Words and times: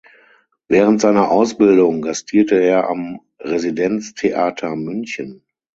Während 0.67 0.99
seiner 0.99 1.29
Ausbildung 1.29 2.01
gastierte 2.01 2.59
er 2.59 2.89
am 2.89 3.19
Residenztheater 3.39 4.75
München. 4.75 5.45